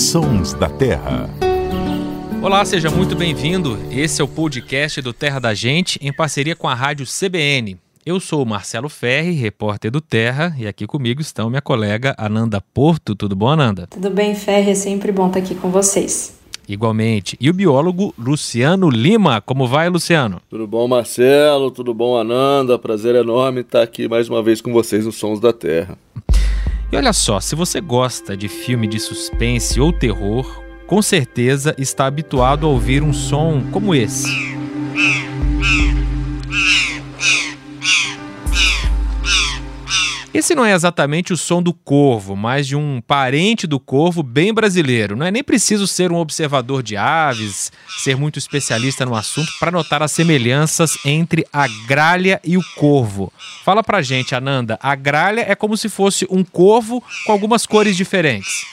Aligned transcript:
Sons 0.00 0.54
da 0.54 0.66
Terra. 0.66 1.28
Olá, 2.42 2.64
seja 2.64 2.90
muito 2.90 3.14
bem-vindo. 3.14 3.78
Esse 3.90 4.22
é 4.22 4.24
o 4.24 4.28
podcast 4.28 5.02
do 5.02 5.12
Terra 5.12 5.38
da 5.38 5.52
Gente, 5.52 5.98
em 6.02 6.10
parceria 6.10 6.56
com 6.56 6.66
a 6.66 6.74
rádio 6.74 7.04
CBN. 7.04 7.76
Eu 8.04 8.18
sou 8.18 8.42
o 8.42 8.46
Marcelo 8.46 8.88
Ferri, 8.88 9.32
repórter 9.32 9.90
do 9.90 10.00
Terra, 10.00 10.56
e 10.58 10.66
aqui 10.66 10.86
comigo 10.86 11.20
estão 11.20 11.50
minha 11.50 11.60
colega 11.60 12.14
Ananda 12.16 12.62
Porto. 12.72 13.14
Tudo 13.14 13.36
bom, 13.36 13.48
Ananda? 13.48 13.86
Tudo 13.88 14.08
bem, 14.08 14.34
Ferri? 14.34 14.70
É 14.70 14.74
sempre 14.74 15.12
bom 15.12 15.26
estar 15.26 15.40
aqui 15.40 15.54
com 15.54 15.70
vocês. 15.70 16.34
Igualmente. 16.66 17.36
E 17.38 17.50
o 17.50 17.52
biólogo 17.52 18.14
Luciano 18.18 18.88
Lima. 18.88 19.42
Como 19.42 19.68
vai, 19.68 19.90
Luciano? 19.90 20.40
Tudo 20.48 20.66
bom, 20.66 20.88
Marcelo? 20.88 21.70
Tudo 21.70 21.92
bom, 21.92 22.16
Ananda? 22.16 22.78
Prazer 22.78 23.14
enorme 23.16 23.60
estar 23.60 23.82
aqui 23.82 24.08
mais 24.08 24.30
uma 24.30 24.42
vez 24.42 24.62
com 24.62 24.72
vocês 24.72 25.04
nos 25.04 25.16
Sons 25.16 25.40
da 25.40 25.52
Terra. 25.52 25.98
E 26.92 26.96
olha 26.96 27.12
só, 27.12 27.38
se 27.38 27.54
você 27.54 27.80
gosta 27.80 28.36
de 28.36 28.48
filme 28.48 28.88
de 28.88 28.98
suspense 28.98 29.80
ou 29.80 29.92
terror, 29.92 30.60
com 30.88 31.00
certeza 31.00 31.72
está 31.78 32.06
habituado 32.06 32.66
a 32.66 32.68
ouvir 32.68 33.00
um 33.00 33.12
som 33.12 33.62
como 33.70 33.94
esse. 33.94 34.28
Esse 40.40 40.54
não 40.54 40.64
é 40.64 40.72
exatamente 40.72 41.34
o 41.34 41.36
som 41.36 41.62
do 41.62 41.70
corvo, 41.70 42.34
mas 42.34 42.66
de 42.66 42.74
um 42.74 43.02
parente 43.06 43.66
do 43.66 43.78
corvo 43.78 44.22
bem 44.22 44.54
brasileiro. 44.54 45.14
Não 45.14 45.26
é 45.26 45.30
nem 45.30 45.44
preciso 45.44 45.86
ser 45.86 46.10
um 46.10 46.16
observador 46.16 46.82
de 46.82 46.96
aves, 46.96 47.70
ser 48.02 48.16
muito 48.16 48.38
especialista 48.38 49.04
no 49.04 49.14
assunto 49.14 49.52
para 49.60 49.70
notar 49.70 50.02
as 50.02 50.12
semelhanças 50.12 50.96
entre 51.04 51.46
a 51.52 51.66
gralha 51.86 52.40
e 52.42 52.56
o 52.56 52.62
corvo. 52.74 53.30
Fala 53.66 53.82
pra 53.82 54.00
gente, 54.00 54.34
Ananda, 54.34 54.78
a 54.82 54.94
gralha 54.94 55.44
é 55.46 55.54
como 55.54 55.76
se 55.76 55.90
fosse 55.90 56.26
um 56.30 56.42
corvo 56.42 57.04
com 57.26 57.32
algumas 57.32 57.66
cores 57.66 57.94
diferentes. 57.94 58.64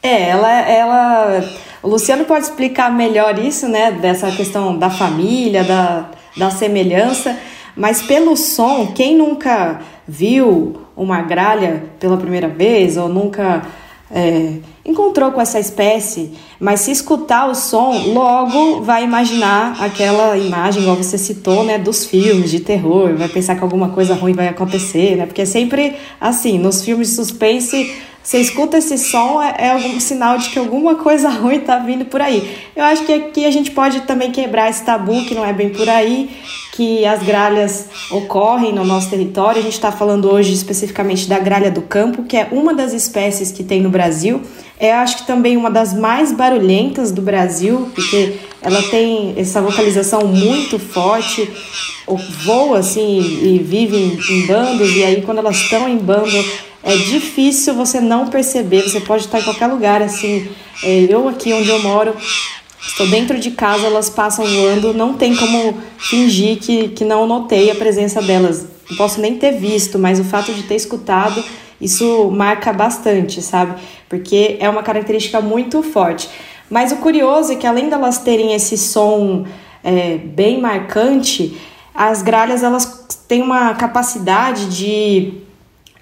É, 0.00 0.28
ela, 0.28 0.60
ela. 0.60 1.44
O 1.82 1.88
Luciano 1.88 2.24
pode 2.24 2.44
explicar 2.44 2.88
melhor 2.88 3.36
isso, 3.36 3.66
né? 3.66 3.90
Dessa 3.90 4.30
questão 4.30 4.78
da 4.78 4.90
família, 4.90 5.64
da, 5.64 6.10
da 6.36 6.52
semelhança. 6.52 7.36
Mas 7.76 8.02
pelo 8.02 8.36
som, 8.36 8.92
quem 8.94 9.16
nunca 9.16 9.80
viu 10.06 10.80
uma 10.96 11.22
gralha 11.22 11.84
pela 11.98 12.16
primeira 12.16 12.48
vez 12.48 12.96
ou 12.96 13.08
nunca 13.08 13.62
é, 14.10 14.58
encontrou 14.84 15.32
com 15.32 15.40
essa 15.40 15.58
espécie, 15.58 16.32
mas 16.60 16.80
se 16.80 16.90
escutar 16.90 17.48
o 17.48 17.54
som, 17.54 18.12
logo 18.12 18.82
vai 18.82 19.02
imaginar 19.02 19.82
aquela 19.82 20.36
imagem, 20.36 20.82
igual 20.82 20.96
você 20.96 21.18
citou, 21.18 21.64
né, 21.64 21.78
dos 21.78 22.04
filmes 22.04 22.50
de 22.50 22.60
terror, 22.60 23.14
vai 23.16 23.28
pensar 23.28 23.56
que 23.56 23.62
alguma 23.62 23.88
coisa 23.88 24.14
ruim 24.14 24.32
vai 24.32 24.48
acontecer, 24.48 25.16
né? 25.16 25.26
Porque 25.26 25.42
é 25.42 25.46
sempre 25.46 25.96
assim, 26.20 26.58
nos 26.58 26.84
filmes 26.84 27.08
de 27.08 27.14
suspense 27.14 27.92
você 28.24 28.38
escuta 28.38 28.78
esse 28.78 28.96
som, 28.96 29.40
é, 29.42 29.54
é, 29.58 29.70
algum 29.70 30.00
sinal 30.00 30.38
de 30.38 30.48
que 30.48 30.58
alguma 30.58 30.94
coisa 30.94 31.28
ruim 31.40 31.56
está 31.56 31.78
vindo 31.78 32.06
por 32.06 32.22
aí. 32.22 32.56
Eu 32.74 32.82
acho 32.84 33.04
que 33.04 33.12
aqui 33.12 33.44
a 33.44 33.50
gente 33.50 33.70
pode 33.70 34.00
também 34.00 34.32
quebrar 34.32 34.70
esse 34.70 34.82
tabu, 34.82 35.26
que 35.26 35.34
não 35.34 35.44
é 35.44 35.52
bem 35.52 35.68
por 35.68 35.86
aí, 35.86 36.30
que 36.72 37.04
as 37.04 37.22
gralhas 37.22 37.86
ocorrem 38.10 38.72
no 38.72 38.82
nosso 38.82 39.10
território. 39.10 39.60
A 39.60 39.62
gente 39.62 39.74
está 39.74 39.92
falando 39.92 40.32
hoje 40.32 40.54
especificamente 40.54 41.28
da 41.28 41.38
gralha 41.38 41.70
do 41.70 41.82
campo, 41.82 42.22
que 42.22 42.34
é 42.34 42.48
uma 42.50 42.72
das 42.72 42.94
espécies 42.94 43.52
que 43.52 43.62
tem 43.62 43.82
no 43.82 43.90
Brasil. 43.90 44.40
É, 44.80 44.92
acho 44.92 45.18
que 45.18 45.26
também 45.26 45.58
uma 45.58 45.70
das 45.70 45.92
mais 45.92 46.32
barulhentas 46.32 47.12
do 47.12 47.20
Brasil, 47.20 47.90
porque 47.94 48.36
ela 48.62 48.82
tem 48.84 49.34
essa 49.36 49.60
vocalização 49.60 50.26
muito 50.26 50.78
forte, 50.78 51.48
voa 52.42 52.78
assim 52.78 53.20
e 53.20 53.58
vive 53.58 53.96
em, 53.96 54.38
em 54.38 54.46
bandos, 54.46 54.90
e 54.96 55.04
aí 55.04 55.22
quando 55.22 55.38
elas 55.38 55.56
estão 55.56 55.86
em 55.86 55.98
bando 55.98 56.42
é 56.84 56.96
difícil 56.96 57.74
você 57.74 57.98
não 57.98 58.28
perceber. 58.28 58.82
Você 58.82 59.00
pode 59.00 59.24
estar 59.24 59.40
em 59.40 59.42
qualquer 59.42 59.66
lugar, 59.66 60.02
assim. 60.02 60.48
É, 60.82 61.06
eu 61.08 61.26
aqui 61.28 61.52
onde 61.54 61.70
eu 61.70 61.82
moro, 61.82 62.14
estou 62.78 63.06
dentro 63.06 63.40
de 63.40 63.52
casa, 63.52 63.86
elas 63.86 64.10
passam 64.10 64.44
voando, 64.44 64.92
não 64.92 65.14
tem 65.14 65.34
como 65.34 65.78
fingir 65.96 66.58
que, 66.58 66.88
que 66.88 67.04
não 67.04 67.26
notei 67.26 67.70
a 67.70 67.74
presença 67.74 68.20
delas. 68.20 68.66
Não 68.90 68.98
posso 68.98 69.18
nem 69.18 69.36
ter 69.36 69.52
visto, 69.52 69.98
mas 69.98 70.20
o 70.20 70.24
fato 70.24 70.52
de 70.52 70.64
ter 70.64 70.74
escutado, 70.74 71.42
isso 71.80 72.30
marca 72.30 72.70
bastante, 72.70 73.40
sabe? 73.40 73.80
Porque 74.06 74.58
é 74.60 74.68
uma 74.68 74.82
característica 74.82 75.40
muito 75.40 75.82
forte. 75.82 76.28
Mas 76.68 76.92
o 76.92 76.96
curioso 76.96 77.52
é 77.52 77.56
que 77.56 77.66
além 77.66 77.88
delas 77.88 78.18
terem 78.18 78.52
esse 78.52 78.76
som 78.76 79.46
é, 79.82 80.18
bem 80.18 80.60
marcante, 80.60 81.56
as 81.94 82.20
gralhas 82.20 82.62
elas 82.62 83.06
têm 83.26 83.40
uma 83.40 83.72
capacidade 83.74 84.66
de 84.66 85.44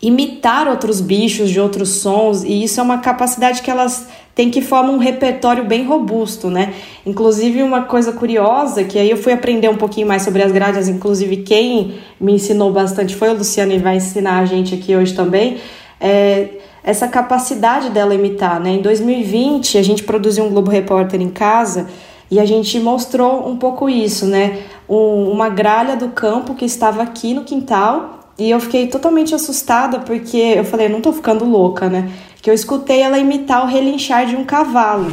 imitar 0.02 0.66
outros 0.66 1.00
bichos 1.00 1.48
de 1.48 1.60
outros 1.60 2.00
sons, 2.00 2.42
e 2.42 2.64
isso 2.64 2.80
é 2.80 2.82
uma 2.82 2.98
capacidade 2.98 3.62
que 3.62 3.70
elas 3.70 4.08
têm 4.34 4.50
que 4.50 4.60
formar 4.60 4.90
um 4.90 4.98
repertório 4.98 5.64
bem 5.64 5.86
robusto, 5.86 6.50
né? 6.50 6.74
Inclusive, 7.06 7.62
uma 7.62 7.84
coisa 7.84 8.12
curiosa, 8.12 8.82
que 8.82 8.98
aí 8.98 9.08
eu 9.08 9.16
fui 9.16 9.32
aprender 9.32 9.68
um 9.68 9.76
pouquinho 9.76 10.08
mais 10.08 10.22
sobre 10.22 10.42
as 10.42 10.50
grades, 10.50 10.88
inclusive 10.88 11.38
quem 11.38 11.94
me 12.20 12.32
ensinou 12.32 12.72
bastante 12.72 13.14
foi 13.14 13.28
o 13.28 13.34
Luciano 13.34 13.72
e 13.72 13.78
vai 13.78 13.96
ensinar 13.96 14.40
a 14.40 14.44
gente 14.44 14.74
aqui 14.74 14.96
hoje 14.96 15.14
também, 15.14 15.58
é 16.00 16.48
essa 16.84 17.06
capacidade 17.06 17.90
dela 17.90 18.12
imitar, 18.12 18.58
né? 18.58 18.70
Em 18.70 18.82
2020, 18.82 19.78
a 19.78 19.82
gente 19.82 20.02
produziu 20.02 20.44
um 20.44 20.50
Globo 20.50 20.68
Repórter 20.68 21.20
em 21.20 21.30
casa 21.30 21.86
e 22.28 22.40
a 22.40 22.44
gente 22.44 22.80
mostrou 22.80 23.48
um 23.48 23.56
pouco 23.56 23.88
isso, 23.88 24.26
né? 24.26 24.62
Um, 24.88 25.30
uma 25.30 25.48
gralha 25.48 25.96
do 25.96 26.08
campo 26.08 26.56
que 26.56 26.64
estava 26.64 27.02
aqui 27.02 27.34
no 27.34 27.44
quintal 27.44 28.21
e 28.42 28.50
eu 28.50 28.58
fiquei 28.58 28.88
totalmente 28.88 29.32
assustada 29.36 30.00
porque 30.00 30.36
eu 30.36 30.64
falei, 30.64 30.88
não 30.88 31.00
tô 31.00 31.12
ficando 31.12 31.44
louca, 31.44 31.88
né? 31.88 32.10
Que 32.42 32.50
eu 32.50 32.54
escutei 32.54 33.00
ela 33.00 33.16
imitar 33.16 33.62
o 33.62 33.68
relinchar 33.68 34.26
de 34.26 34.34
um 34.34 34.44
cavalo. 34.44 35.12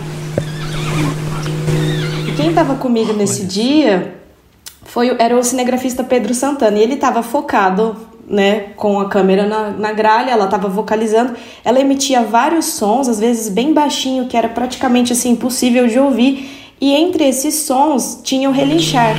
E 2.27 2.31
quem 2.31 2.51
tava 2.51 2.73
comigo 2.73 3.13
nesse 3.13 3.45
dia 3.45 4.15
foi 4.83 5.15
era 5.19 5.37
o 5.37 5.43
cinegrafista 5.43 6.03
Pedro 6.03 6.33
Santana. 6.33 6.79
E 6.79 6.81
ele 6.81 6.95
tava 6.95 7.21
focado, 7.21 7.95
né, 8.27 8.71
com 8.75 8.99
a 8.99 9.07
câmera 9.07 9.45
na, 9.45 9.69
na 9.69 9.91
gralha, 9.91 10.31
ela 10.31 10.47
tava 10.47 10.67
vocalizando. 10.67 11.35
Ela 11.63 11.79
emitia 11.79 12.23
vários 12.23 12.65
sons, 12.65 13.07
às 13.07 13.19
vezes 13.19 13.47
bem 13.47 13.73
baixinho, 13.73 14.25
que 14.25 14.35
era 14.35 14.49
praticamente 14.49 15.13
assim 15.13 15.33
impossível 15.33 15.85
de 15.85 15.99
ouvir. 15.99 16.49
E 16.81 16.95
entre 16.95 17.25
esses 17.25 17.53
sons 17.53 18.21
tinha 18.23 18.49
o 18.49 18.51
relinchar. 18.51 19.15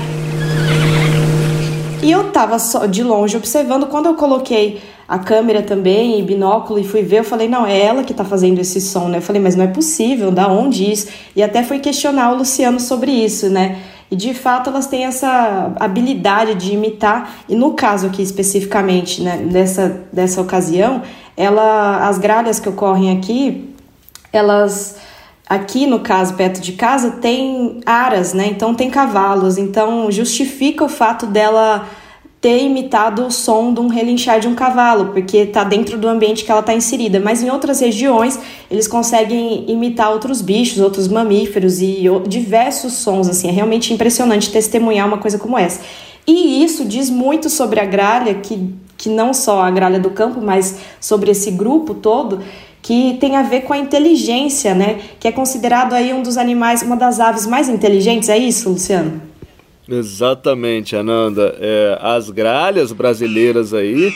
E 2.03 2.11
eu 2.11 2.31
tava 2.31 2.59
só 2.59 2.87
de 2.87 3.03
longe 3.03 3.37
observando. 3.37 3.87
Quando 3.87 4.07
eu 4.07 4.15
coloquei 4.15 4.81
a 5.07 5.19
câmera 5.19 5.63
também 5.63 6.19
e 6.19 6.23
binóculo 6.23 6.79
e 6.79 6.85
fui 6.85 7.03
ver, 7.03 7.19
eu 7.19 7.25
falei, 7.25 7.49
não, 7.49 7.67
é 7.67 7.79
ela 7.79 8.05
que 8.05 8.15
tá 8.15 8.25
fazendo 8.25 8.59
esse 8.59 8.81
som, 8.81 9.09
né? 9.09 9.19
Eu 9.19 9.23
falei, 9.23 9.43
mas 9.43 9.57
não 9.57 9.65
é 9.65 9.69
possível, 9.69 10.31
da 10.31 10.49
onde 10.49 10.91
isso? 10.91 11.09
E 11.35 11.43
até 11.43 11.63
fui 11.63 11.79
questionar 11.79 12.33
o 12.33 12.37
Luciano 12.37 12.81
sobre 12.81 13.11
isso, 13.11 13.51
né? 13.51 13.81
E 14.11 14.17
de 14.17 14.33
fato 14.35 14.71
elas 14.71 14.87
têm 14.87 15.05
essa 15.05 15.73
habilidade 15.79 16.55
de 16.55 16.73
imitar, 16.73 17.43
e 17.49 17.55
no 17.55 17.75
caso 17.75 18.07
aqui 18.07 18.23
especificamente, 18.23 19.23
né, 19.23 19.37
dessa, 19.51 20.03
dessa 20.13 20.41
ocasião, 20.41 21.03
ela, 21.37 22.09
as 22.09 22.19
gralhas 22.19 22.59
que 22.59 22.69
ocorrem 22.69 23.17
aqui, 23.17 23.73
elas 24.33 24.97
Aqui, 25.51 25.85
no 25.85 25.99
caso, 25.99 26.35
perto 26.35 26.61
de 26.61 26.75
casa, 26.75 27.11
tem 27.11 27.81
aras, 27.85 28.33
né? 28.33 28.47
Então 28.47 28.73
tem 28.73 28.89
cavalos. 28.89 29.59
Então 29.59 30.09
justifica 30.09 30.85
o 30.85 30.89
fato 30.89 31.27
dela 31.27 31.89
ter 32.41 32.63
imitado 32.63 33.27
o 33.27 33.33
som 33.33 33.75
de 33.75 33.81
um 33.81 33.89
relinchar 33.89 34.39
de 34.39 34.47
um 34.47 34.55
cavalo, 34.55 35.07
porque 35.07 35.39
está 35.39 35.65
dentro 35.65 35.99
do 35.99 36.07
ambiente 36.07 36.45
que 36.45 36.53
ela 36.53 36.61
está 36.61 36.73
inserida. 36.73 37.19
Mas 37.19 37.43
em 37.43 37.51
outras 37.51 37.81
regiões, 37.81 38.39
eles 38.71 38.87
conseguem 38.87 39.69
imitar 39.69 40.13
outros 40.13 40.41
bichos, 40.41 40.79
outros 40.79 41.09
mamíferos 41.09 41.83
e 41.83 42.05
diversos 42.29 42.93
sons. 42.93 43.29
Assim, 43.29 43.49
é 43.49 43.51
realmente 43.51 43.93
impressionante 43.93 44.53
testemunhar 44.53 45.09
uma 45.09 45.19
coisa 45.19 45.37
como 45.37 45.59
essa. 45.59 45.81
E 46.29 46.63
isso 46.63 46.85
diz 46.85 47.11
muito 47.11 47.51
sobre 47.51 47.81
a 47.81 47.85
gralha, 47.85 48.35
que, 48.35 48.73
que 48.97 49.09
não 49.09 49.35
só 49.35 49.63
a 49.63 49.71
gralha 49.73 49.99
do 49.99 50.11
campo, 50.11 50.41
mas 50.41 50.77
sobre 51.01 51.33
esse 51.33 51.51
grupo 51.51 51.93
todo 51.93 52.39
que 52.83 53.17
tem 53.21 53.37
a 53.37 53.43
ver 53.43 53.63
com 53.63 53.73
a 53.73 53.79
inteligência, 53.79 54.75
né? 54.75 55.01
Que 55.19 55.29
é 55.29 55.33
considerado 55.33 55.93
aí 55.93 56.13
um 56.13 56.23
dos 56.23 56.37
animais, 56.37 56.83
uma 56.83 56.97
das 56.97 57.21
aves 57.21 57.47
mais 57.47 57.69
inteligentes, 57.69 58.29
é 58.29 58.39
isso, 58.39 58.71
Luciano? 58.71 59.21
Exatamente, 59.89 60.95
Ananda. 60.95 61.57
É, 61.61 61.99
as 62.01 62.31
gralhas 62.31 62.93
brasileiras 62.93 63.75
aí 63.75 64.15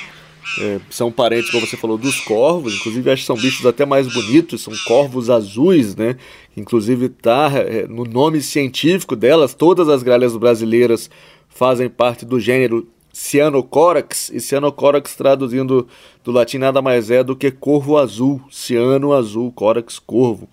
é, 0.61 0.79
são 0.89 1.11
parentes, 1.11 1.51
como 1.51 1.67
você 1.67 1.77
falou, 1.77 1.99
dos 1.99 2.21
corvos. 2.21 2.75
Inclusive, 2.75 3.11
acho 3.11 3.23
que 3.23 3.27
são 3.27 3.37
bichos 3.37 3.67
até 3.67 3.85
mais 3.85 4.13
bonitos, 4.13 4.63
são 4.63 4.73
corvos 4.87 5.29
azuis, 5.29 5.97
né? 5.97 6.17
Inclusive, 6.57 7.09
tá 7.09 7.51
é, 7.55 7.87
no 7.89 8.05
nome 8.05 8.41
científico 8.41 9.17
delas, 9.17 9.53
todas 9.55 9.89
as 9.89 10.03
gralhas 10.03 10.37
brasileiras 10.37 11.11
fazem 11.49 11.89
parte 11.89 12.25
do 12.25 12.39
gênero 12.39 12.87
Cyanocorax, 13.15 14.31
e 14.35 14.41
Cyanocorax 14.41 15.15
traduzindo 15.15 15.87
do 16.25 16.33
latim 16.33 16.59
nada 16.59 16.83
mais 16.83 17.11
é 17.11 17.23
do 17.23 17.37
que 17.37 17.51
corvo 17.51 17.97
azul, 17.97 18.43
ciano 18.51 19.13
azul, 19.13 19.53
corax 19.53 20.01
corvo. 20.01 20.49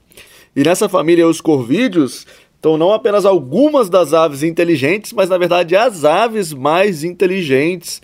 E 0.56 0.64
nessa 0.64 0.88
família 0.88 1.28
os 1.28 1.42
corvídeos 1.42 2.28
estão 2.56 2.78
não 2.78 2.94
apenas 2.94 3.26
algumas 3.26 3.90
das 3.90 4.14
aves 4.14 4.44
inteligentes, 4.44 5.12
mas 5.12 5.28
na 5.28 5.40
verdade 5.40 5.76
as 5.76 6.06
aves 6.06 6.54
mais 6.54 7.04
inteligentes. 7.04 8.00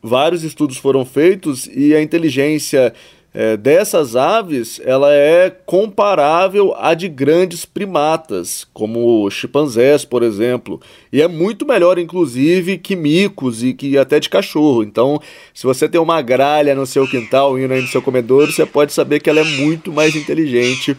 Vários 0.00 0.44
estudos 0.44 0.76
foram 0.76 1.04
feitos 1.04 1.66
e 1.66 1.92
a 1.92 2.00
inteligência 2.00 2.94
é, 3.34 3.56
dessas 3.56 4.16
aves, 4.16 4.80
ela 4.84 5.12
é 5.12 5.50
comparável 5.50 6.74
à 6.76 6.94
de 6.94 7.08
grandes 7.08 7.64
primatas, 7.64 8.66
como 8.72 9.30
chimpanzés, 9.30 10.04
por 10.04 10.22
exemplo, 10.22 10.80
e 11.12 11.20
é 11.20 11.28
muito 11.28 11.66
melhor, 11.66 11.98
inclusive, 11.98 12.78
que 12.78 12.96
micos 12.96 13.62
e 13.62 13.74
que 13.74 13.98
até 13.98 14.18
de 14.18 14.28
cachorro. 14.28 14.82
Então, 14.82 15.20
se 15.52 15.64
você 15.64 15.88
tem 15.88 16.00
uma 16.00 16.22
gralha 16.22 16.74
no 16.74 16.86
seu 16.86 17.06
quintal 17.06 17.58
indo 17.58 17.74
aí 17.74 17.82
no 17.82 17.88
seu 17.88 18.00
comedouro, 18.00 18.50
você 18.50 18.64
pode 18.64 18.92
saber 18.92 19.20
que 19.20 19.28
ela 19.28 19.40
é 19.40 19.44
muito 19.44 19.92
mais 19.92 20.16
inteligente. 20.16 20.96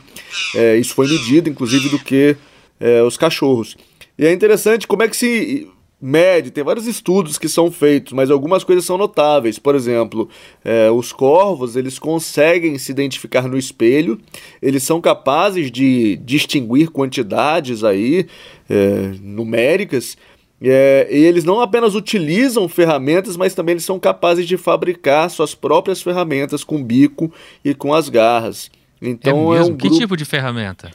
É, 0.55 0.77
isso 0.77 0.93
foi 0.93 1.07
medido, 1.07 1.49
inclusive, 1.49 1.89
do 1.89 1.99
que 1.99 2.35
é, 2.79 3.01
os 3.01 3.17
cachorros. 3.17 3.75
E 4.17 4.25
é 4.25 4.31
interessante 4.31 4.87
como 4.87 5.01
é 5.01 5.07
que 5.07 5.17
se 5.17 5.67
mede, 6.01 6.51
tem 6.51 6.63
vários 6.63 6.87
estudos 6.87 7.37
que 7.37 7.49
são 7.49 7.71
feitos, 7.71 8.13
mas 8.13 8.31
algumas 8.31 8.63
coisas 8.63 8.85
são 8.85 8.97
notáveis. 8.97 9.59
Por 9.59 9.75
exemplo, 9.75 10.29
é, 10.63 10.89
os 10.89 11.11
corvos 11.11 11.75
eles 11.75 11.99
conseguem 11.99 12.77
se 12.77 12.91
identificar 12.91 13.47
no 13.47 13.57
espelho, 13.57 14.19
eles 14.61 14.83
são 14.83 15.01
capazes 15.01 15.71
de 15.71 16.15
distinguir 16.17 16.89
quantidades 16.89 17.83
aí 17.83 18.27
é, 18.69 19.11
numéricas. 19.21 20.17
É, 20.61 21.07
e 21.09 21.23
eles 21.23 21.45
não 21.45 21.61
apenas 21.61 21.95
utilizam 21.95 22.67
ferramentas, 22.67 23.37
mas 23.37 23.53
também 23.53 23.73
eles 23.73 23.85
são 23.85 23.97
capazes 23.97 24.45
de 24.45 24.57
fabricar 24.57 25.29
suas 25.29 25.55
próprias 25.55 26.01
ferramentas 26.01 26.63
com 26.65 26.83
bico 26.83 27.31
e 27.63 27.73
com 27.73 27.93
as 27.93 28.09
garras. 28.09 28.69
Então 29.01 29.53
é, 29.53 29.59
é 29.59 29.61
um 29.61 29.67
grupo... 29.67 29.89
que 29.89 29.97
tipo 29.97 30.17
de 30.17 30.25
ferramenta? 30.25 30.91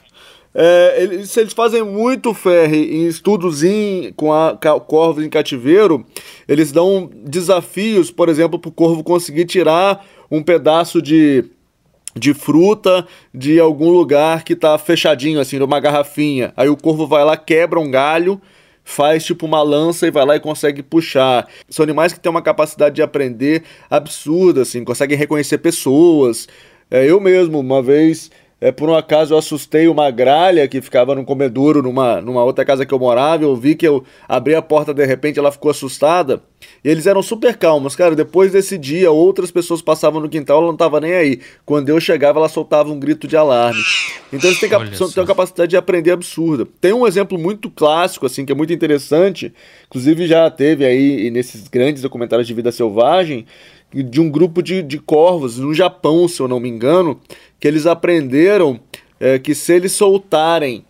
É, 0.57 1.03
eles, 1.03 1.35
eles 1.35 1.51
fazem 1.51 1.83
muito 1.83 2.33
ferre 2.33 2.95
em 2.95 3.07
estudos 3.07 3.61
em, 3.61 4.13
com 4.13 4.31
a, 4.31 4.57
corvos 4.87 5.21
em 5.23 5.29
cativeiro. 5.29 6.05
Eles 6.47 6.71
dão 6.71 7.09
desafios, 7.13 8.09
por 8.09 8.29
exemplo, 8.29 8.57
para 8.57 8.69
o 8.69 8.71
corvo 8.71 9.03
conseguir 9.03 9.43
tirar 9.43 10.05
um 10.31 10.41
pedaço 10.41 11.01
de, 11.01 11.43
de 12.15 12.33
fruta 12.33 13.05
de 13.33 13.59
algum 13.59 13.89
lugar 13.89 14.45
que 14.45 14.53
está 14.53 14.77
fechadinho, 14.77 15.41
assim, 15.41 15.59
numa 15.59 15.79
garrafinha. 15.81 16.53
Aí 16.55 16.69
o 16.69 16.77
corvo 16.77 17.05
vai 17.05 17.25
lá, 17.25 17.35
quebra 17.35 17.77
um 17.77 17.91
galho, 17.91 18.41
faz 18.81 19.25
tipo 19.25 19.45
uma 19.45 19.61
lança 19.61 20.07
e 20.07 20.11
vai 20.11 20.25
lá 20.25 20.37
e 20.37 20.39
consegue 20.39 20.81
puxar. 20.81 21.49
São 21.69 21.83
animais 21.83 22.13
que 22.13 22.19
têm 22.19 22.29
uma 22.29 22.41
capacidade 22.41 22.95
de 22.95 23.01
aprender 23.01 23.63
absurda, 23.89 24.61
assim, 24.61 24.85
conseguem 24.85 25.17
reconhecer 25.17 25.57
pessoas. 25.57 26.47
É, 26.89 27.03
eu 27.05 27.19
mesmo, 27.19 27.59
uma 27.59 27.81
vez 27.81 28.31
é, 28.65 28.71
por 28.71 28.89
um 28.89 28.95
acaso 28.95 29.31
eu 29.31 29.37
assustei 29.37 29.87
uma 29.87 30.09
gralha 30.09 30.67
que 30.67 30.81
ficava 30.81 31.13
num 31.13 31.23
comedouro 31.23 31.83
numa, 31.83 32.19
numa 32.19 32.43
outra 32.43 32.65
casa 32.65 32.83
que 32.83 32.91
eu 32.91 32.97
morava. 32.97 33.43
Eu 33.43 33.55
vi 33.55 33.75
que 33.75 33.87
eu 33.87 34.03
abri 34.27 34.55
a 34.55 34.61
porta 34.61 34.91
de 34.91 35.05
repente, 35.05 35.37
ela 35.37 35.51
ficou 35.51 35.69
assustada. 35.69 36.41
E 36.83 36.89
eles 36.89 37.05
eram 37.05 37.21
super 37.21 37.55
calmos, 37.57 37.95
cara. 37.95 38.15
Depois 38.15 38.53
desse 38.53 38.75
dia, 38.75 39.11
outras 39.11 39.51
pessoas 39.51 39.83
passavam 39.83 40.19
no 40.19 40.27
quintal, 40.27 40.57
ela 40.57 40.67
não 40.67 40.75
tava 40.75 40.99
nem 40.99 41.13
aí. 41.13 41.39
Quando 41.63 41.89
eu 41.89 41.99
chegava, 41.99 42.39
ela 42.39 42.49
soltava 42.49 42.89
um 42.89 42.99
grito 42.99 43.27
de 43.27 43.37
alarme. 43.37 43.83
Então 44.33 44.49
eles 44.49 44.59
têm, 44.59 44.67
cap 44.67 44.89
têm 44.89 45.07
uma 45.15 45.27
capacidade 45.27 45.69
de 45.69 45.77
aprender 45.77 46.09
absurda. 46.09 46.67
Tem 46.81 46.91
um 46.91 47.05
exemplo 47.05 47.37
muito 47.37 47.69
clássico, 47.69 48.25
assim, 48.25 48.47
que 48.47 48.51
é 48.51 48.55
muito 48.55 48.73
interessante. 48.73 49.53
Inclusive 49.85 50.25
já 50.25 50.49
teve 50.49 50.83
aí 50.83 51.29
nesses 51.29 51.67
grandes 51.67 52.01
documentários 52.01 52.47
de 52.47 52.53
vida 52.55 52.71
selvagem 52.71 53.45
de 53.93 54.19
um 54.19 54.29
grupo 54.29 54.61
de, 54.61 54.81
de 54.81 54.99
corvos 54.99 55.57
no 55.57 55.73
Japão, 55.73 56.27
se 56.27 56.41
eu 56.41 56.47
não 56.47 56.59
me 56.59 56.69
engano, 56.69 57.19
que 57.59 57.67
eles 57.67 57.85
aprenderam 57.85 58.79
é, 59.19 59.39
que 59.39 59.55
se 59.55 59.73
eles 59.73 59.93
soltarem 59.93 60.85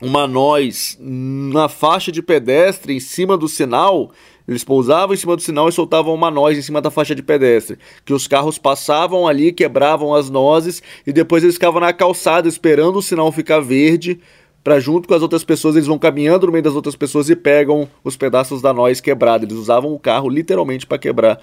uma 0.00 0.26
noz 0.26 0.96
na 1.00 1.68
faixa 1.68 2.10
de 2.10 2.22
pedestre 2.22 2.94
em 2.94 3.00
cima 3.00 3.36
do 3.36 3.48
sinal, 3.48 4.10
eles 4.48 4.64
pousavam 4.64 5.14
em 5.14 5.16
cima 5.16 5.36
do 5.36 5.42
sinal 5.42 5.68
e 5.68 5.72
soltavam 5.72 6.14
uma 6.14 6.30
noz 6.30 6.56
em 6.56 6.62
cima 6.62 6.80
da 6.80 6.90
faixa 6.90 7.14
de 7.14 7.22
pedestre. 7.22 7.78
Que 8.04 8.12
os 8.12 8.26
carros 8.26 8.58
passavam 8.58 9.28
ali, 9.28 9.52
quebravam 9.52 10.14
as 10.14 10.30
nozes 10.30 10.82
e 11.06 11.12
depois 11.12 11.42
eles 11.42 11.56
ficavam 11.56 11.80
na 11.80 11.92
calçada 11.92 12.48
esperando 12.48 12.96
o 12.96 13.02
sinal 13.02 13.30
ficar 13.30 13.60
verde 13.60 14.18
para 14.62 14.78
junto 14.78 15.08
com 15.08 15.14
as 15.14 15.22
outras 15.22 15.44
pessoas 15.44 15.74
eles 15.74 15.86
vão 15.86 15.98
caminhando 15.98 16.46
no 16.46 16.52
meio 16.52 16.64
das 16.64 16.74
outras 16.74 16.94
pessoas 16.94 17.30
e 17.30 17.36
pegam 17.36 17.88
os 18.04 18.16
pedaços 18.16 18.60
da 18.60 18.72
noz 18.72 19.00
quebrada. 19.00 19.44
Eles 19.44 19.56
usavam 19.56 19.92
o 19.94 19.98
carro 19.98 20.28
literalmente 20.28 20.86
para 20.86 20.98
quebrar 20.98 21.40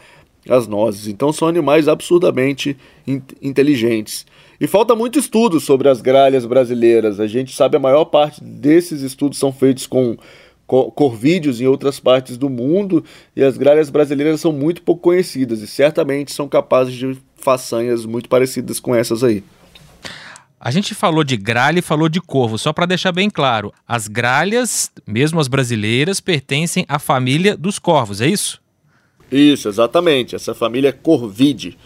as 0.49 0.67
nozes. 0.67 1.07
Então 1.07 1.31
são 1.31 1.47
animais 1.47 1.87
absurdamente 1.87 2.77
in 3.05 3.21
inteligentes. 3.41 4.25
E 4.59 4.65
falta 4.65 4.95
muito 4.95 5.19
estudo 5.19 5.59
sobre 5.59 5.87
as 5.87 6.01
gralhas 6.01 6.45
brasileiras. 6.45 7.19
A 7.19 7.27
gente 7.27 7.55
sabe 7.55 7.77
a 7.77 7.79
maior 7.79 8.05
parte 8.05 8.43
desses 8.43 9.01
estudos 9.01 9.37
são 9.37 9.51
feitos 9.51 9.85
com 9.85 10.17
corvídeos 10.67 11.61
em 11.61 11.65
outras 11.65 11.97
partes 11.97 12.37
do 12.37 12.49
mundo 12.49 13.03
e 13.33 13.41
as 13.41 13.57
gralhas 13.57 13.89
brasileiras 13.89 14.41
são 14.41 14.51
muito 14.51 14.81
pouco 14.81 15.03
conhecidas 15.03 15.61
e 15.61 15.67
certamente 15.67 16.33
são 16.33 16.47
capazes 16.49 16.93
de 16.93 17.17
façanhas 17.35 18.05
muito 18.05 18.27
parecidas 18.27 18.79
com 18.79 18.93
essas 18.93 19.23
aí. 19.23 19.43
A 20.59 20.71
gente 20.71 20.95
falou 20.95 21.23
de 21.23 21.37
gralha 21.37 21.79
e 21.79 21.83
falou 21.83 22.09
de 22.09 22.19
corvo, 22.19 22.57
só 22.57 22.73
para 22.73 22.87
deixar 22.87 23.11
bem 23.11 23.29
claro. 23.29 23.71
As 23.87 24.07
gralhas, 24.07 24.91
mesmo 25.05 25.39
as 25.39 25.47
brasileiras, 25.47 26.19
pertencem 26.19 26.83
à 26.89 26.97
família 26.99 27.55
dos 27.55 27.79
corvos, 27.79 28.19
é 28.19 28.27
isso? 28.27 28.59
Isso, 29.31 29.67
exatamente. 29.67 30.35
Essa 30.35 30.53
família 30.53 30.89
é 30.89 30.91
Corvide. 30.91 31.77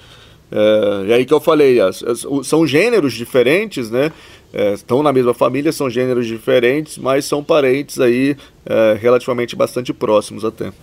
É, 0.51 1.05
e 1.07 1.13
aí 1.13 1.25
que 1.25 1.33
eu 1.33 1.39
falei, 1.39 1.79
as, 1.79 2.03
as, 2.03 2.25
são 2.43 2.67
gêneros 2.67 3.13
diferentes, 3.13 3.89
né? 3.89 4.11
É, 4.53 4.73
estão 4.73 5.01
na 5.01 5.13
mesma 5.13 5.33
família, 5.33 5.71
são 5.71 5.89
gêneros 5.89 6.27
diferentes, 6.27 6.97
mas 6.97 7.23
são 7.23 7.41
parentes 7.41 7.99
aí 7.99 8.35
é, 8.65 8.97
relativamente 8.99 9.55
bastante 9.55 9.93
próximos 9.93 10.43
até. 10.43 10.73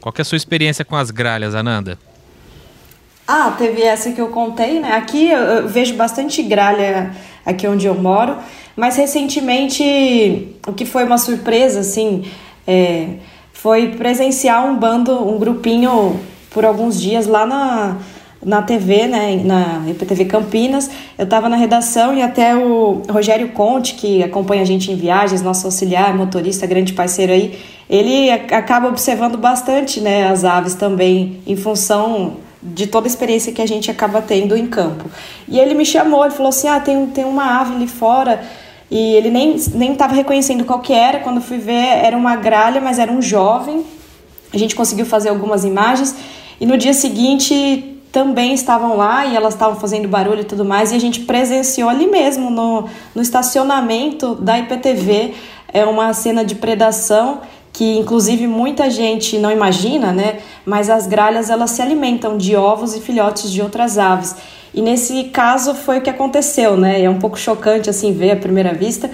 Qual 0.00 0.12
é 0.16 0.20
a 0.20 0.24
sua 0.24 0.36
experiência 0.36 0.84
com 0.84 0.96
as 0.96 1.10
gralhas, 1.10 1.54
Ananda? 1.54 1.96
Ah, 3.28 3.54
teve 3.56 3.82
essa 3.82 4.10
que 4.10 4.20
eu 4.20 4.28
contei, 4.28 4.80
né? 4.80 4.94
Aqui 4.94 5.30
eu 5.30 5.68
vejo 5.68 5.94
bastante 5.94 6.42
gralha 6.42 7.14
aqui 7.46 7.68
onde 7.68 7.86
eu 7.86 7.94
moro, 7.94 8.36
mas 8.74 8.96
recentemente 8.96 10.56
o 10.66 10.72
que 10.72 10.84
foi 10.84 11.04
uma 11.04 11.18
surpresa, 11.18 11.80
assim, 11.80 12.24
é, 12.66 13.10
foi 13.62 13.88
presenciar 13.88 14.64
um 14.64 14.74
bando, 14.74 15.12
um 15.28 15.38
grupinho 15.38 16.18
por 16.50 16.64
alguns 16.64 16.98
dias 16.98 17.26
lá 17.26 17.44
na, 17.44 17.98
na 18.42 18.62
TV, 18.62 19.06
né, 19.06 19.38
na 19.44 19.82
IPTV 19.86 20.24
Campinas. 20.24 20.90
Eu 21.18 21.24
estava 21.24 21.46
na 21.46 21.56
redação 21.56 22.14
e 22.14 22.22
até 22.22 22.56
o 22.56 23.02
Rogério 23.10 23.50
Conte, 23.50 23.96
que 23.96 24.22
acompanha 24.22 24.62
a 24.62 24.64
gente 24.64 24.90
em 24.90 24.96
viagens, 24.96 25.42
nosso 25.42 25.66
auxiliar, 25.66 26.16
motorista, 26.16 26.66
grande 26.66 26.94
parceiro 26.94 27.32
aí, 27.32 27.58
ele 27.88 28.30
acaba 28.30 28.88
observando 28.88 29.36
bastante, 29.36 30.00
né, 30.00 30.28
as 30.28 30.42
aves 30.42 30.74
também, 30.74 31.42
em 31.46 31.56
função 31.56 32.38
de 32.62 32.86
toda 32.86 33.06
a 33.06 33.10
experiência 33.10 33.52
que 33.52 33.60
a 33.60 33.66
gente 33.66 33.90
acaba 33.90 34.22
tendo 34.22 34.56
em 34.56 34.66
campo. 34.66 35.04
E 35.46 35.58
ele 35.58 35.74
me 35.74 35.84
chamou, 35.84 36.24
ele 36.24 36.32
falou 36.32 36.48
assim, 36.48 36.68
ah, 36.68 36.80
tem, 36.80 37.06
tem 37.08 37.26
uma 37.26 37.60
ave 37.60 37.74
ali 37.74 37.86
fora 37.86 38.40
e 38.90 39.14
ele 39.14 39.30
nem 39.30 39.54
estava 39.54 40.14
reconhecendo 40.14 40.64
qual 40.64 40.80
que 40.80 40.92
era. 40.92 41.20
Quando 41.20 41.40
fui 41.40 41.58
ver, 41.58 42.04
era 42.04 42.16
uma 42.16 42.36
gralha, 42.36 42.80
mas 42.80 42.98
era 42.98 43.12
um 43.12 43.22
jovem. 43.22 43.84
A 44.52 44.58
gente 44.58 44.74
conseguiu 44.74 45.06
fazer 45.06 45.28
algumas 45.28 45.64
imagens 45.64 46.16
e 46.60 46.66
no 46.66 46.76
dia 46.76 46.92
seguinte 46.92 47.96
também 48.10 48.52
estavam 48.52 48.96
lá 48.96 49.24
e 49.24 49.36
elas 49.36 49.54
estavam 49.54 49.78
fazendo 49.78 50.08
barulho 50.08 50.40
e 50.40 50.44
tudo 50.44 50.64
mais 50.64 50.90
e 50.90 50.96
a 50.96 50.98
gente 50.98 51.20
presenciou 51.20 51.88
ali 51.88 52.08
mesmo 52.08 52.50
no, 52.50 52.88
no 53.14 53.22
estacionamento 53.22 54.34
da 54.34 54.58
IPTV 54.58 55.34
é 55.72 55.84
uma 55.84 56.12
cena 56.12 56.44
de 56.44 56.56
predação 56.56 57.40
que 57.72 57.96
inclusive 57.96 58.48
muita 58.48 58.90
gente 58.90 59.38
não 59.38 59.50
imagina, 59.50 60.12
né? 60.12 60.40
Mas 60.66 60.90
as 60.90 61.06
gralhas 61.06 61.50
elas 61.50 61.70
se 61.70 61.80
alimentam 61.80 62.36
de 62.36 62.56
ovos 62.56 62.96
e 62.96 63.00
filhotes 63.00 63.50
de 63.50 63.62
outras 63.62 63.96
aves. 63.96 64.34
E 64.72 64.80
nesse 64.80 65.24
caso 65.24 65.74
foi 65.74 65.98
o 65.98 66.00
que 66.00 66.10
aconteceu, 66.10 66.76
né? 66.76 67.02
É 67.02 67.10
um 67.10 67.18
pouco 67.18 67.38
chocante 67.38 67.90
assim 67.90 68.12
ver 68.12 68.32
à 68.32 68.36
primeira 68.36 68.72
vista, 68.72 69.10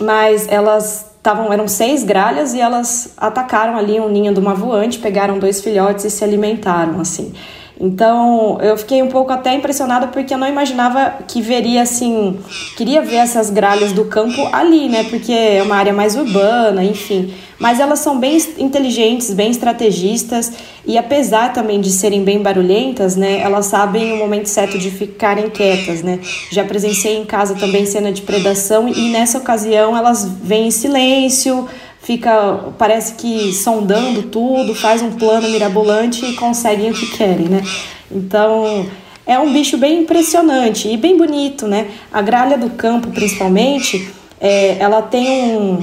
mas 0.00 0.46
elas 0.48 1.06
estavam 1.16 1.52
eram 1.52 1.66
seis 1.66 2.04
gralhas 2.04 2.54
e 2.54 2.60
elas 2.60 3.12
atacaram 3.16 3.76
ali 3.76 3.98
um 3.98 4.08
ninho 4.08 4.32
de 4.32 4.38
uma 4.38 4.54
voante, 4.54 4.98
pegaram 4.98 5.38
dois 5.38 5.60
filhotes 5.60 6.04
e 6.04 6.10
se 6.10 6.22
alimentaram 6.22 7.00
assim. 7.00 7.32
Então 7.78 8.58
eu 8.62 8.76
fiquei 8.76 9.02
um 9.02 9.08
pouco 9.08 9.30
até 9.32 9.54
impressionada 9.54 10.06
porque 10.06 10.32
eu 10.32 10.38
não 10.38 10.48
imaginava 10.48 11.18
que 11.28 11.42
veria 11.42 11.82
assim, 11.82 12.38
queria 12.76 13.02
ver 13.02 13.16
essas 13.16 13.50
gralhas 13.50 13.92
do 13.92 14.06
campo 14.06 14.48
ali, 14.50 14.88
né? 14.88 15.04
Porque 15.04 15.32
é 15.32 15.62
uma 15.62 15.76
área 15.76 15.92
mais 15.92 16.16
urbana, 16.16 16.82
enfim. 16.82 17.34
Mas 17.58 17.78
elas 17.80 18.00
são 18.00 18.18
bem 18.18 18.38
inteligentes, 18.58 19.32
bem 19.32 19.50
estrategistas 19.50 20.52
e 20.86 20.96
apesar 20.96 21.52
também 21.52 21.80
de 21.80 21.90
serem 21.90 22.22
bem 22.22 22.42
barulhentas, 22.42 23.14
né? 23.14 23.40
Elas 23.40 23.66
sabem 23.66 24.12
o 24.12 24.16
momento 24.16 24.46
certo 24.46 24.78
de 24.78 24.90
ficarem 24.90 25.50
quietas, 25.50 26.02
né? 26.02 26.18
Já 26.50 26.64
presenciei 26.64 27.16
em 27.16 27.24
casa 27.24 27.54
também 27.54 27.84
cena 27.84 28.10
de 28.10 28.22
predação 28.22 28.88
e 28.88 29.10
nessa 29.10 29.38
ocasião 29.38 29.96
elas 29.96 30.24
vêm 30.24 30.68
em 30.68 30.70
silêncio 30.70 31.68
fica, 32.06 32.60
parece 32.78 33.14
que 33.14 33.52
sondando 33.52 34.22
tudo, 34.22 34.76
faz 34.76 35.02
um 35.02 35.10
plano 35.10 35.48
mirabolante 35.48 36.24
e 36.24 36.34
conseguem 36.34 36.92
o 36.92 36.94
que 36.94 37.06
querem, 37.16 37.48
né? 37.48 37.62
Então, 38.08 38.86
é 39.26 39.36
um 39.40 39.52
bicho 39.52 39.76
bem 39.76 40.02
impressionante 40.02 40.88
e 40.88 40.96
bem 40.96 41.18
bonito, 41.18 41.66
né? 41.66 41.88
A 42.12 42.22
gralha 42.22 42.56
do 42.56 42.70
campo, 42.70 43.10
principalmente, 43.10 44.08
é, 44.40 44.76
ela 44.78 45.02
tem 45.02 45.56
um 45.56 45.80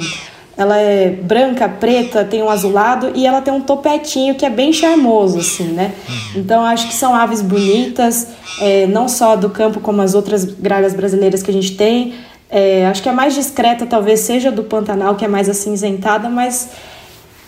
ela 0.55 0.77
é 0.77 1.09
branca, 1.09 1.67
preta, 1.67 2.23
tem 2.23 2.43
um 2.43 2.49
azulado 2.49 3.11
e 3.15 3.25
ela 3.25 3.41
tem 3.41 3.51
um 3.51 3.59
topetinho 3.59 4.35
que 4.35 4.45
é 4.45 4.51
bem 4.51 4.71
charmoso, 4.71 5.39
assim, 5.39 5.63
né? 5.63 5.91
Então 6.35 6.63
acho 6.63 6.87
que 6.87 6.93
são 6.93 7.13
aves 7.15 7.41
bonitas, 7.41 8.27
é, 8.61 8.85
não 8.85 9.09
só 9.09 9.35
do 9.35 9.49
campo 9.49 9.79
como 9.79 10.01
as 10.01 10.13
outras 10.13 10.45
gralhas 10.45 10.93
brasileiras 10.93 11.41
que 11.41 11.49
a 11.49 11.53
gente 11.53 11.75
tem. 11.75 12.13
É, 12.55 12.85
acho 12.85 13.01
que 13.01 13.09
a 13.09 13.13
mais 13.13 13.33
discreta 13.33 13.83
talvez 13.83 14.19
seja 14.19 14.51
do 14.51 14.63
Pantanal, 14.63 15.15
que 15.15 15.25
é 15.25 15.27
mais 15.27 15.49
acinzentada, 15.49 16.29
mas 16.29 16.69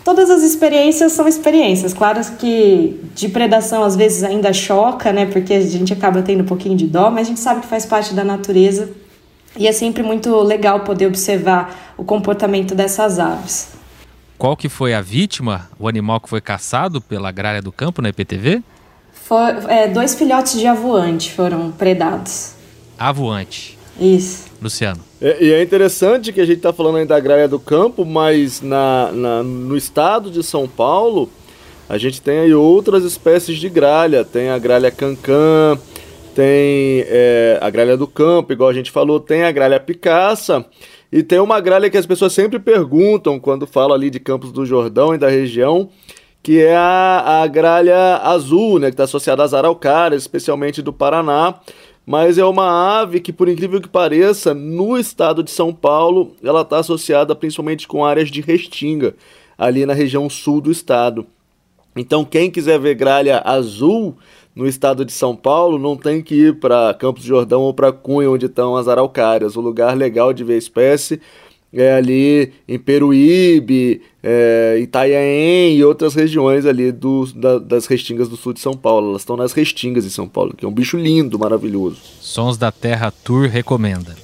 todas 0.03 0.31
as 0.31 0.41
experiências 0.41 1.12
são 1.12 1.27
experiências. 1.27 1.93
Claro 1.93 2.19
que 2.39 3.00
de 3.13 3.29
predação 3.29 3.83
às 3.83 3.95
vezes 3.95 4.24
ainda 4.24 4.51
choca, 4.51 5.13
né? 5.13 5.27
Porque 5.27 5.53
a 5.53 5.62
gente 5.62 5.93
acaba 5.93 6.24
tendo 6.24 6.41
um 6.41 6.45
pouquinho 6.47 6.75
de 6.75 6.88
dó, 6.88 7.12
mas 7.12 7.27
a 7.27 7.29
gente 7.29 7.39
sabe 7.39 7.62
que 7.62 7.67
faz 7.67 7.85
parte 7.85 8.15
da 8.15 8.24
natureza 8.24 8.89
e 9.55 9.67
é 9.67 9.71
sempre 9.71 10.01
muito 10.01 10.35
legal 10.41 10.79
poder 10.79 11.05
observar 11.05 11.93
o 11.95 12.03
comportamento 12.03 12.74
dessas 12.74 13.19
aves. 13.19 13.75
Qual 14.39 14.57
que 14.57 14.67
foi 14.67 14.95
a 14.95 15.01
vítima, 15.01 15.69
o 15.77 15.88
animal 15.88 16.19
que 16.19 16.27
foi 16.27 16.41
caçado 16.41 17.00
pela 17.00 17.31
gralha 17.31 17.62
do 17.62 17.71
campo 17.71 18.01
na 18.01 18.09
IPTV? 18.09 18.63
For, 19.13 19.69
é, 19.69 19.88
dois 19.88 20.15
filhotes 20.15 20.59
de 20.59 20.65
avoante 20.65 21.31
foram 21.31 21.71
predados. 21.71 22.53
Avoante. 22.97 23.77
Isso. 24.00 24.45
Luciano. 24.65 25.00
É, 25.22 25.43
e 25.43 25.51
é 25.51 25.63
interessante 25.63 26.34
que 26.34 26.41
a 26.41 26.45
gente 26.45 26.57
está 26.57 26.74
falando 26.74 26.98
aí 26.98 27.05
da 27.05 27.19
gralha 27.19 27.48
do 27.48 27.60
campo, 27.60 28.05
mas 28.05 28.62
na, 28.62 29.12
na, 29.12 29.43
no 29.43 29.77
estado 29.77 30.29
de 30.29 30.43
São 30.43 30.67
Paulo, 30.67 31.29
a 31.88 31.98
gente 31.98 32.22
tem 32.22 32.39
aí 32.39 32.53
outras 32.53 33.03
espécies 33.03 33.57
de 33.57 33.69
gralha. 33.69 34.25
Tem 34.25 34.50
a 34.50 34.60
gralha 34.60 34.91
cancã, 34.91 35.77
tem 36.36 37.05
é, 37.07 37.57
a 37.62 37.69
gralha 37.69 37.95
do 37.95 38.07
campo, 38.07 38.51
igual 38.51 38.69
a 38.69 38.74
gente 38.74 38.91
falou, 38.91 39.19
tem 39.19 39.43
a 39.43 39.51
gralha 39.51 39.79
picaça 39.79 40.65
e 41.12 41.24
tem 41.24 41.39
uma 41.39 41.62
gralha 41.62 41.89
que 41.89 41.98
as 41.98 42.05
pessoas 42.05 42.34
sempre 42.34 42.60
perguntam 42.60 43.39
quando 43.39 43.65
falam 43.65 43.95
ali 43.95 44.10
de 44.10 44.19
Campos 44.19 44.51
do 44.51 44.65
Jordão 44.65 45.15
e 45.15 45.17
da 45.17 45.29
região, 45.29 45.89
que 46.43 46.62
é 46.62 46.75
a, 46.75 47.41
a 47.43 47.48
gralha 47.48 48.17
azul, 48.17 48.79
né, 48.79 48.88
que 48.88 48.95
está 48.95 49.05
associada 49.05 49.41
às 49.41 49.53
araucárias, 49.53 50.24
especialmente 50.24 50.81
do 50.81 50.91
Paraná. 50.91 51.55
Mas 52.05 52.38
é 52.38 52.45
uma 52.45 53.00
ave 53.00 53.19
que, 53.19 53.33
por 53.33 53.50
incrível 53.50 53.81
que 53.81 53.89
pareça, 53.89 54.53
no 54.53 54.97
estado 54.97 55.41
de 55.41 55.50
São 55.50 55.74
Paulo, 55.74 56.35
ela 56.43 56.62
está 56.62 56.77
associada 56.77 57.35
principalmente 57.35 57.88
com 57.88 58.05
áreas 58.05 58.29
de 58.29 58.41
restinga, 58.41 59.15
ali 59.57 59.85
na 59.85 59.93
região 59.93 60.29
sul 60.29 60.62
do 60.62 60.71
estado. 60.71 61.25
Então, 61.95 62.24
quem 62.24 62.51
quiser 62.51 62.79
ver 62.79 62.93
gralha 62.93 63.41
azul, 63.43 64.15
no 64.55 64.67
estado 64.67 65.03
de 65.03 65.12
São 65.12 65.35
Paulo, 65.35 65.79
não 65.79 65.97
tem 65.97 66.21
que 66.21 66.35
ir 66.35 66.59
para 66.59 66.93
Campos 66.93 67.24
do 67.24 67.27
Jordão 67.27 67.62
ou 67.62 67.74
para 67.74 67.91
Cunha, 67.91 68.29
onde 68.29 68.45
estão 68.45 68.77
as 68.77 68.88
araucárias. 68.88 69.55
O 69.57 69.62
lugar 69.62 69.97
legal 69.97 70.31
de 70.31 70.43
ver 70.43 70.53
a 70.53 70.57
espécie 70.57 71.19
é 71.82 71.94
ali 71.94 72.53
em 72.67 72.79
Peruíbe, 72.79 74.01
é, 74.24 74.79
Itanhaém 74.82 75.77
e 75.77 75.84
outras 75.84 76.15
regiões 76.15 76.65
ali 76.65 76.91
do, 76.91 77.25
da, 77.34 77.60
das 77.60 77.86
restingas 77.86 78.27
do 78.27 78.38
sul 78.38 78.53
de 78.53 78.60
São 78.60 78.74
Paulo. 78.74 79.10
Elas 79.10 79.22
estão 79.22 79.38
nas 79.38 79.53
restingas 79.53 80.03
de 80.03 80.10
São 80.10 80.27
Paulo, 80.27 80.53
que 80.55 80.65
é 80.65 80.67
um 80.67 80.72
bicho 80.72 80.98
lindo, 80.98 81.38
maravilhoso. 81.38 81.98
Sons 82.20 82.58
da 82.58 82.72
Terra 82.72 83.12
Tour 83.12 83.48
recomenda. 83.48 84.15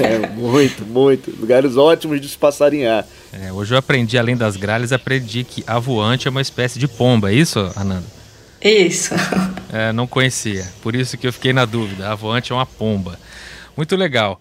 É, 0.00 0.28
muito, 0.28 0.84
muito. 0.84 1.32
Lugares 1.38 1.76
ótimos 1.76 2.20
de 2.20 2.28
se 2.28 2.36
passarinhar. 2.36 3.06
É, 3.32 3.52
hoje 3.52 3.74
eu 3.74 3.78
aprendi, 3.78 4.18
além 4.18 4.36
das 4.36 4.56
gralhas, 4.56 4.92
aprendi 4.92 5.44
que 5.44 5.62
a 5.66 5.78
voante 5.78 6.26
é 6.26 6.30
uma 6.30 6.40
espécie 6.40 6.78
de 6.78 6.88
pomba, 6.88 7.30
é 7.30 7.34
isso, 7.34 7.58
Ananda? 7.76 8.06
Isso. 8.60 9.14
É, 9.72 9.92
não 9.92 10.06
conhecia. 10.06 10.66
Por 10.82 10.94
isso 10.94 11.16
que 11.16 11.26
eu 11.26 11.32
fiquei 11.32 11.52
na 11.52 11.64
dúvida. 11.64 12.10
A 12.10 12.14
voante 12.14 12.52
é 12.52 12.54
uma 12.54 12.66
pomba. 12.66 13.18
Muito 13.76 13.96
legal. 13.96 14.38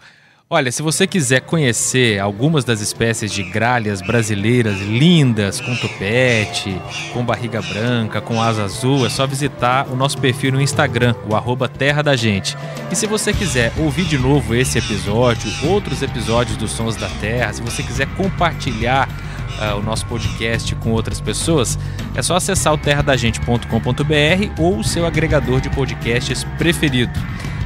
Olha, 0.53 0.69
se 0.69 0.81
você 0.81 1.07
quiser 1.07 1.39
conhecer 1.39 2.19
algumas 2.19 2.65
das 2.65 2.81
espécies 2.81 3.31
de 3.31 3.41
gralhas 3.41 4.01
brasileiras 4.01 4.81
lindas, 4.81 5.61
com 5.61 5.73
tupete, 5.77 6.75
com 7.13 7.23
barriga 7.23 7.61
branca, 7.61 8.19
com 8.19 8.41
asa 8.41 8.65
azul, 8.65 9.05
é 9.05 9.09
só 9.09 9.25
visitar 9.25 9.87
o 9.89 9.95
nosso 9.95 10.17
perfil 10.17 10.51
no 10.51 10.61
Instagram, 10.61 11.15
o 11.25 11.37
arroba 11.37 11.69
Terra 11.69 12.01
da 12.01 12.17
Gente. 12.17 12.57
E 12.91 12.97
se 12.97 13.07
você 13.07 13.31
quiser 13.31 13.71
ouvir 13.77 14.03
de 14.03 14.17
novo 14.17 14.53
esse 14.53 14.77
episódio, 14.77 15.49
outros 15.69 16.01
episódios 16.01 16.57
dos 16.57 16.71
Sons 16.71 16.97
da 16.97 17.07
Terra, 17.21 17.53
se 17.53 17.61
você 17.61 17.81
quiser 17.81 18.07
compartilhar 18.17 19.07
uh, 19.07 19.77
o 19.77 19.81
nosso 19.81 20.05
podcast 20.05 20.75
com 20.75 20.91
outras 20.91 21.21
pessoas, 21.21 21.79
é 22.13 22.21
só 22.21 22.35
acessar 22.35 22.73
o 22.73 22.77
terradagente.com.br 22.77 24.61
ou 24.61 24.79
o 24.79 24.83
seu 24.83 25.05
agregador 25.05 25.61
de 25.61 25.69
podcasts 25.69 26.43
preferido. 26.57 27.17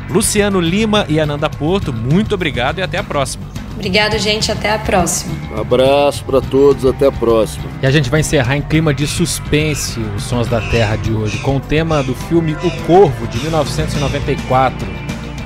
Luciano 0.09 0.59
Lima 0.59 1.05
e 1.09 1.19
Ananda 1.19 1.49
Porto, 1.49 1.91
muito 1.91 2.35
obrigado 2.35 2.79
e 2.79 2.81
até 2.81 2.97
a 2.97 3.03
próxima. 3.03 3.45
Obrigado, 3.75 4.17
gente. 4.17 4.49
Até 4.51 4.73
a 4.73 4.79
próxima. 4.79 5.33
Um 5.53 5.59
abraço 5.59 6.23
para 6.23 6.39
todos. 6.39 6.85
Até 6.85 7.07
a 7.07 7.11
próxima. 7.11 7.65
E 7.83 7.85
a 7.85 7.91
gente 7.91 8.09
vai 8.09 8.21
encerrar 8.21 8.55
em 8.55 8.61
clima 8.61 8.93
de 8.93 9.05
suspense 9.05 9.99
os 10.15 10.23
Sons 10.23 10.47
da 10.47 10.61
Terra 10.61 10.95
de 10.95 11.11
hoje, 11.11 11.37
com 11.39 11.57
o 11.57 11.59
tema 11.59 12.01
do 12.01 12.15
filme 12.15 12.53
O 12.63 12.71
Corvo, 12.85 13.27
de 13.27 13.37
1994. 13.39 14.87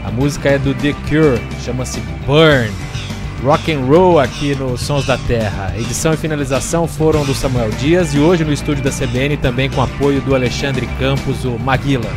A 0.06 0.12
música 0.12 0.50
é 0.50 0.60
do 0.60 0.76
The 0.76 0.94
Cure, 1.10 1.42
chama-se 1.66 2.00
Burn 2.28 2.72
rock 3.44 3.72
and 3.72 3.86
roll 3.86 4.20
aqui 4.20 4.56
no 4.56 4.78
Sons 4.78 5.06
da 5.06 5.18
Terra. 5.18 5.74
Edição 5.78 6.14
e 6.14 6.18
finalização 6.18 6.88
foram 6.88 7.24
do 7.26 7.34
Samuel 7.34 7.70
Dias 7.72 8.14
e 8.14 8.20
hoje 8.20 8.44
no 8.44 8.54
estúdio 8.54 8.84
da 8.84 8.92
CBN 8.92 9.38
também 9.38 9.70
com 9.70 9.82
apoio 9.82 10.22
do 10.22 10.36
Alexandre 10.36 10.88
Campos, 11.00 11.46
o 11.46 11.58
Maguila. 11.58 12.10